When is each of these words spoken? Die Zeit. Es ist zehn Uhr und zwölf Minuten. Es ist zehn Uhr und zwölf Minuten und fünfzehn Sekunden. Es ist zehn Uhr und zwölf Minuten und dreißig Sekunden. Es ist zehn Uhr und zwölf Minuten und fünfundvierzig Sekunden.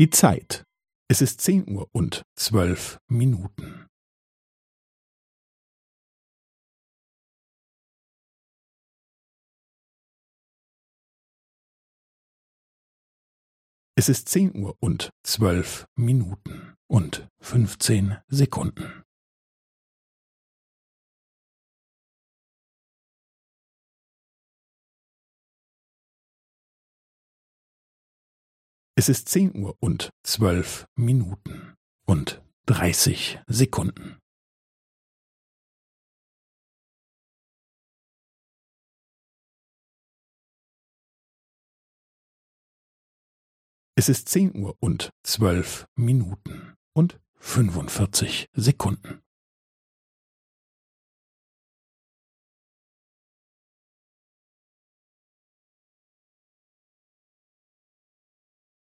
Die 0.00 0.08
Zeit. 0.08 0.64
Es 1.10 1.20
ist 1.20 1.42
zehn 1.42 1.68
Uhr 1.68 1.86
und 1.92 2.22
zwölf 2.34 2.98
Minuten. 3.06 3.86
Es 13.94 14.08
ist 14.08 14.30
zehn 14.30 14.56
Uhr 14.56 14.74
und 14.80 15.10
zwölf 15.22 15.84
Minuten 15.96 16.74
und 16.88 17.28
fünfzehn 17.42 18.16
Sekunden. 18.26 19.02
Es 29.00 29.08
ist 29.08 29.30
zehn 29.30 29.56
Uhr 29.56 29.78
und 29.80 30.10
zwölf 30.22 30.86
Minuten 30.94 31.74
und 32.04 32.44
dreißig 32.66 33.40
Sekunden. 33.46 34.18
Es 43.94 44.10
ist 44.10 44.28
zehn 44.28 44.54
Uhr 44.54 44.76
und 44.80 45.08
zwölf 45.22 45.86
Minuten 45.96 46.74
und 46.92 47.18
fünfundvierzig 47.36 48.50
Sekunden. 48.52 49.22